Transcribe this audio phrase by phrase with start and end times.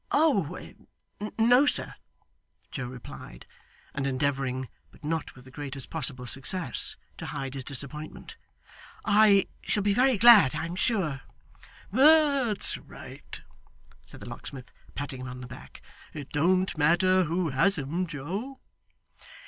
[0.09, 0.67] 'Oh
[1.37, 1.93] no, sir,'
[2.71, 3.45] Joe replied,
[3.93, 8.35] and endeavouring, but not with the greatest possible success, to hide his disappointment.
[9.05, 11.21] 'I shall be very glad, I'm sure.'
[11.91, 13.41] 'That's right,'
[14.03, 15.83] said the locksmith, patting him on the back.
[16.15, 18.59] 'It don't matter who has 'em, Joe?